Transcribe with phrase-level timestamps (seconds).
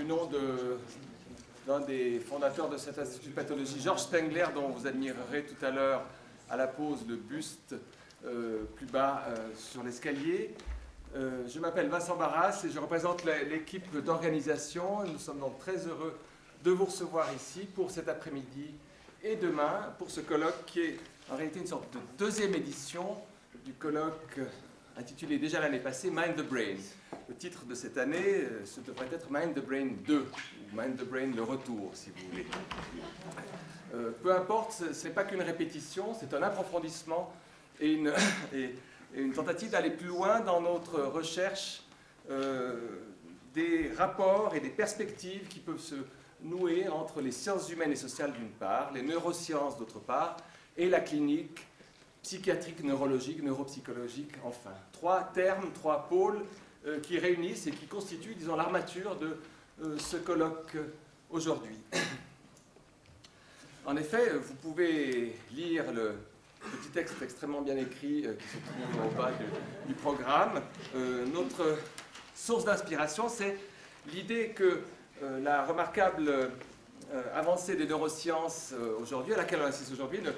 [0.00, 0.30] du nom
[1.66, 5.70] d'un des fondateurs de cet institut de pathologie, Georges Spengler, dont vous admirerez tout à
[5.70, 6.04] l'heure
[6.48, 7.74] à la pause le buste
[8.24, 10.54] euh, plus bas euh, sur l'escalier.
[11.16, 15.04] Euh, je m'appelle Vincent Barras et je représente l'équipe d'organisation.
[15.04, 16.18] Nous sommes donc très heureux
[16.64, 18.72] de vous recevoir ici pour cet après-midi
[19.22, 20.96] et demain pour ce colloque qui est
[21.30, 23.18] en réalité une sorte de deuxième édition
[23.66, 24.40] du colloque
[24.96, 26.76] intitulé déjà l'année passée Mind the Brain.
[27.28, 31.04] Le titre de cette année, ce devrait être Mind the Brain 2, ou Mind the
[31.04, 32.46] Brain le retour, si vous voulez.
[34.22, 37.32] peu importe, ce n'est pas qu'une répétition, c'est un approfondissement
[37.80, 38.12] et une,
[38.54, 38.74] et,
[39.14, 41.82] une tentative d'aller plus loin dans notre recherche
[42.30, 42.76] euh,
[43.54, 45.96] des rapports et des perspectives qui peuvent se
[46.42, 50.36] nouer entre les sciences humaines et sociales d'une part, les neurosciences d'autre part,
[50.76, 51.66] et la clinique
[52.22, 54.70] psychiatrique, neurologique, neuropsychologique enfin.
[54.92, 56.44] Trois termes, trois pôles
[56.86, 59.36] euh, qui réunissent et qui constituent, disons, l'armature de
[59.82, 60.76] euh, ce colloque
[61.30, 61.76] aujourd'hui.
[63.86, 66.16] En effet, vous pouvez lire le,
[66.60, 69.30] petit texte extrêmement bien écrit euh, qui se trouve au bas
[69.88, 70.60] du, programme.
[70.94, 71.78] Euh, notre
[72.34, 73.56] source d'inspiration, c'est
[74.12, 74.82] l'idée que
[75.42, 76.50] la remarquable
[77.34, 80.30] avancée des neurosciences aujourd'hui, à laquelle on assiste aujourd'hui, ne,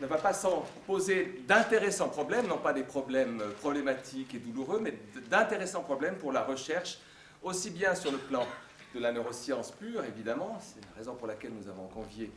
[0.00, 4.94] ne va pas sans poser d'intéressants problèmes, non pas des problèmes problématiques et douloureux, mais
[5.28, 6.98] d'intéressants problèmes pour la recherche,
[7.42, 8.46] aussi bien sur le plan
[8.94, 12.30] de la neuroscience pure, évidemment, c'est la raison pour laquelle nous avons convié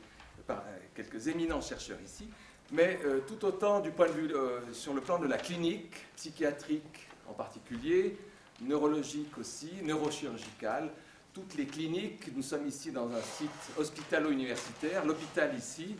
[0.94, 2.30] quelques éminents chercheurs ici,
[2.72, 5.94] mais euh, tout autant du point de vue euh, sur le plan de la clinique,
[6.16, 8.17] psychiatrique en particulier,
[8.61, 10.89] neurologique aussi, neurochirurgicale,
[11.34, 15.95] toutes les cliniques, nous sommes ici dans un site hospitalo-universitaire, l'hôpital ici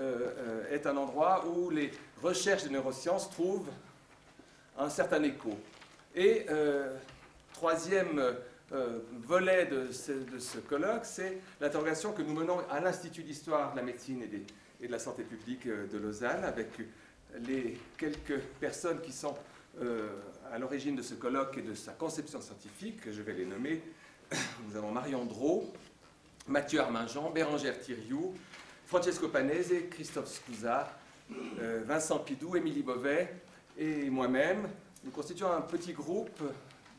[0.00, 1.90] euh, est un endroit où les
[2.22, 3.70] recherches de neurosciences trouvent
[4.78, 5.56] un certain écho.
[6.14, 6.46] Et
[7.52, 8.22] troisième
[8.70, 14.22] volet de ce, colloque, c'est l'interrogation que nous menons à l'Institut d'histoire de la médecine
[14.22, 14.44] et des
[14.86, 16.68] de la santé publique euh, de Lausanne, avec
[17.46, 19.34] les quelques personnes qui sont
[19.80, 20.08] euh,
[20.52, 23.80] à l'origine de ce colloque et de sa conception scientifique, je vais les nommer.
[24.68, 25.72] Nous avons Marion Drault,
[26.46, 28.34] Mathieu Armingean, Bérangère Thiriou,
[28.92, 30.86] Francesco Panese, Christophe Scusa,
[31.62, 33.36] euh, Vincent Pidou, Émilie Beauvais
[33.78, 34.68] et moi-même.
[35.02, 36.42] Nous constituons un petit groupe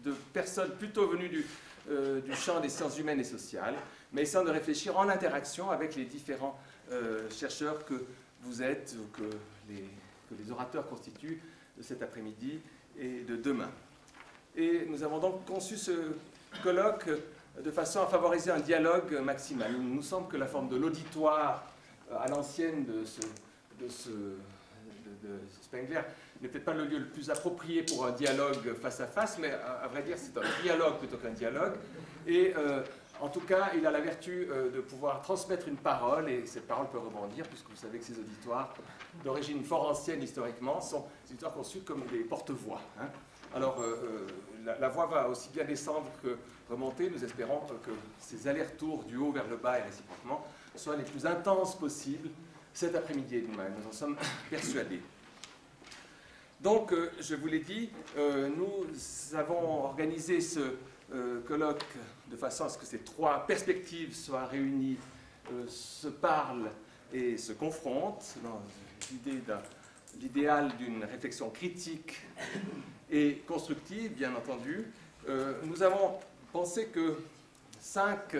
[0.04, 1.46] de personnes plutôt venues du,
[1.88, 3.76] du champ des sciences humaines et sociales,
[4.12, 6.59] mais essayant de réfléchir en interaction avec les différents
[6.92, 8.04] euh, chercheurs que
[8.42, 9.30] vous êtes, ou que
[9.70, 11.44] les, orateurs constituent
[11.78, 12.60] de cet après-midi
[12.98, 13.70] et de demain.
[14.56, 15.92] Et nous avons donc conçu ce
[16.64, 17.08] colloque
[17.64, 19.72] de façon à favoriser un dialogue maximal.
[19.72, 21.72] Il nous semble que la forme de l'auditoire euh,
[22.12, 23.22] à l'ancienne de, ce,
[23.80, 24.09] de, ce,
[25.62, 26.02] Spengler
[26.41, 29.52] n'est peut-être pas le lieu le plus approprié pour un dialogue face à face, mais
[29.52, 31.74] à, vrai dire, c'est un dialogue plutôt qu'un dialogue.
[32.28, 32.84] Et euh,
[33.22, 36.68] en tout cas, il a la vertu euh, de pouvoir transmettre une parole, et cette
[36.68, 38.74] parole peut rebondir, puisque vous savez que ces auditoires,
[39.24, 42.81] d'origine fort ancienne historiquement, sont des auditoires conçus comme des porte-voix.
[43.00, 43.08] Hein.
[43.56, 44.28] Alors, euh,
[44.66, 46.38] euh, la, voix va aussi bien descendre que
[46.69, 47.09] remonter.
[47.09, 51.25] Nous espérons que ces allers-retours du haut vers le bas et réciproquement soient les plus
[51.25, 52.29] intenses possibles
[52.73, 53.67] cet après-midi et demain.
[53.78, 54.17] Nous en sommes
[54.50, 55.01] persuadés.
[56.61, 58.85] Donc, je vous l'ai dit, nous
[59.35, 60.75] avons organisé ce
[61.13, 61.85] euh, colloque
[62.31, 64.97] de façon à ce que ces trois perspectives soient réunies,
[65.51, 66.72] euh, se parlent
[67.13, 68.59] et se confrontent dans
[70.19, 72.19] l'idéal d'une réflexion critique
[73.12, 74.88] et constructive, bien entendu.
[75.29, 76.17] Euh, nous avons
[76.51, 77.17] pensé que
[77.79, 78.38] cinq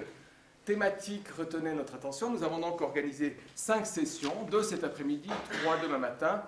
[0.66, 2.30] thématiques retenaient notre attention.
[2.30, 5.30] Nous avons donc organisé cinq sessions, deux cet après-midi,
[5.62, 6.44] trois demain matin,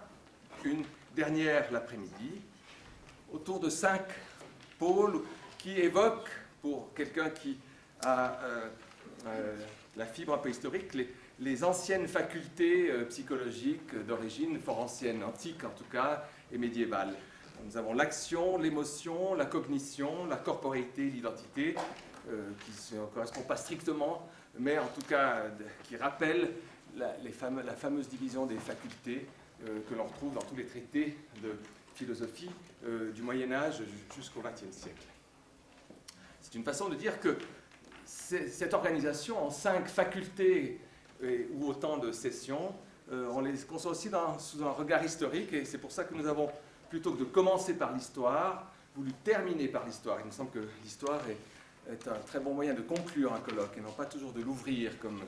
[0.64, 0.84] une
[1.16, 2.42] dernière l'après-midi,
[3.34, 4.02] autour de cinq
[4.80, 5.22] pôles
[5.58, 6.30] qui évoque,
[6.62, 7.57] pour quelqu'un qui
[8.04, 8.69] a euh,
[9.28, 9.56] euh,
[9.95, 10.94] la fibre un peu historique,
[11.39, 17.13] les, anciennes facultés euh, psychologiques d'origine fort ancienne, antique en tout cas, et médiévale.
[17.66, 21.75] Nous avons l'action, l'émotion, la cognition, la corporéité, l'identité,
[22.60, 24.27] qui ne correspondent pas strictement,
[24.57, 25.44] mais en tout cas
[25.83, 26.51] qui rappellent
[26.98, 27.13] la,
[27.75, 29.27] fameuse division des facultés
[29.63, 31.56] que l'on retrouve dans tous les traités de
[31.94, 32.50] philosophie
[33.13, 33.81] du Moyen Âge
[34.16, 35.06] jusqu'au XXe siècle.
[36.42, 37.38] C'est une façon de dire que
[38.06, 40.80] cette organisation en cinq facultés
[41.54, 42.74] ou autant de sessions,
[43.12, 46.25] euh, on les conçoit aussi sous un regard historique, et c'est pour ça que nous
[46.25, 46.50] avons,
[46.89, 50.19] plutôt que de commencer par l'histoire, voulu terminer par l'histoire.
[50.22, 51.38] Il me semble que l'histoire est,
[51.90, 55.22] un très bon moyen de conclure un colloque, et non pas toujours de l'ouvrir comme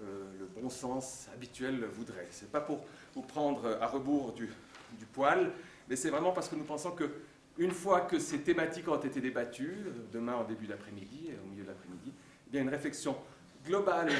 [0.00, 2.28] euh, le bon sens habituel voudrait.
[2.30, 2.84] Ce n'est pas pour
[3.14, 4.48] vous prendre à rebours du,
[4.98, 5.50] du poil,
[5.88, 7.10] mais c'est vraiment parce que nous pensons que
[7.58, 11.50] une fois que ces thématiques ont été débattues, euh, demain en début d'après-midi, euh, au
[11.50, 12.12] milieu de l'après-midi,
[12.46, 13.16] eh bien, une réflexion
[13.66, 14.12] globale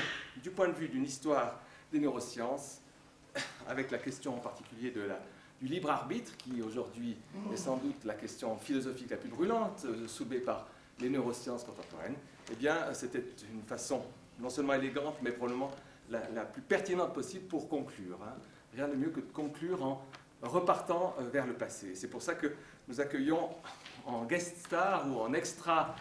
[0.43, 1.61] du point de vue d'une histoire
[1.93, 2.81] des neurosciences,
[3.69, 5.21] avec la question en particulier de la,
[5.63, 7.17] du libre arbitre, qui aujourd'hui
[7.53, 10.67] est sans doute la question philosophique la plus brûlante, soulevée par
[11.01, 12.17] les neurosciences contemporaines,
[12.51, 14.03] eh bien, c'était une façon
[14.41, 15.71] non seulement élégante, mais probablement
[16.11, 18.19] la, plus pertinente possible pour conclure.
[18.23, 18.35] Hein.
[18.75, 20.03] Rien de mieux que de conclure en
[20.43, 21.95] repartant euh, vers le passé.
[21.95, 22.53] C'est pour ça que
[22.87, 23.51] nous accueillons
[24.07, 25.95] en guest star ou en extra,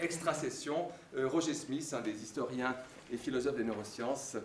[0.00, 2.74] extra session euh, Roger Smith, un des historiens
[3.12, 4.36] et philosophes des neurosciences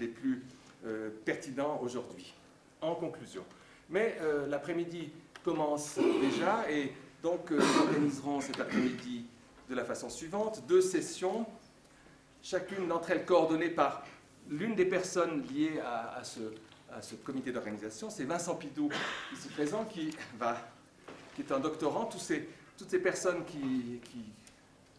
[0.00, 0.44] les plus
[0.86, 2.34] euh, pertinents aujourd'hui.
[2.80, 3.44] En conclusion.
[3.88, 5.10] Mais l'après-midi
[5.42, 6.92] commence déjà et
[7.24, 9.24] donc nous organiserons cet après-midi
[9.70, 11.46] de la façon suivante deux sessions,
[12.42, 14.04] chacune d'entre elles coordonnée par
[14.50, 18.90] l'une des personnes liées à, ce, comité d'organisation, c'est Vincent Pidou,
[19.32, 20.10] ici présent, qui,
[21.38, 22.04] est un doctorant.
[22.04, 22.20] Toutes
[22.90, 24.24] ces personnes qui, qui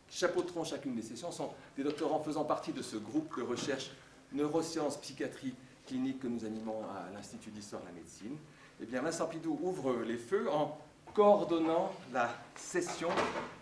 [0.10, 3.92] chapeauteront chacune des sessions sont des doctorants faisant partie de ce groupe de recherche
[4.34, 5.54] neurosciences, psychiatrie
[5.86, 8.36] clinique que nous animons à l'Institut d'histoire de la médecine.
[8.82, 10.76] Eh bien, Vincent Pidou ouvre les feux en
[11.16, 13.10] coordonnant la session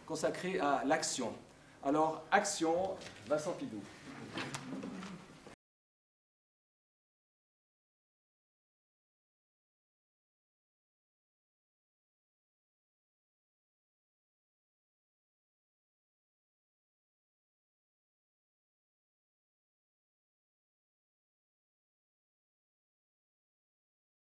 [0.08, 1.32] consacrée à l'action.
[1.86, 2.98] Alors, action,
[3.28, 3.82] Vincent Pidou.